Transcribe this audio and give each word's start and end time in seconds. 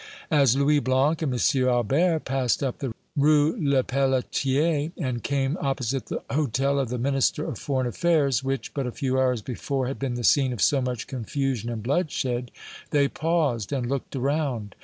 As 0.31 0.55
Louis 0.55 0.79
Blanc 0.79 1.21
and 1.21 1.31
M. 1.31 1.67
Albert 1.69 2.25
passed 2.25 2.63
up 2.63 2.79
the 2.79 2.91
Rue 3.15 3.55
Lepelletier, 3.61 4.91
and 4.97 5.21
came 5.21 5.59
opposite 5.61 6.07
the 6.07 6.23
Hôtel 6.31 6.81
of 6.81 6.89
the 6.89 6.97
Minister 6.97 7.45
of 7.47 7.59
Foreign 7.59 7.85
Affairs, 7.85 8.43
which, 8.43 8.73
but 8.73 8.87
a 8.87 8.91
few 8.91 9.19
hours 9.19 9.43
before, 9.43 9.85
had 9.85 9.99
been 9.99 10.15
the 10.15 10.23
scene 10.23 10.53
of 10.53 10.61
so 10.63 10.81
much 10.81 11.05
confusion 11.05 11.69
and 11.69 11.83
bloodshed, 11.83 12.49
they 12.89 13.07
paused 13.09 13.71
and 13.71 13.87
looked 13.87 14.15
around. 14.15 14.73